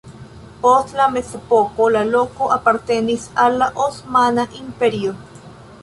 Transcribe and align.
Post 0.61 0.93
la 0.99 1.05
mezepoko 1.17 1.91
la 1.97 2.03
loko 2.15 2.49
apartenis 2.57 3.29
al 3.45 3.61
la 3.63 3.71
Osmana 3.87 4.49
Imperio. 4.65 5.19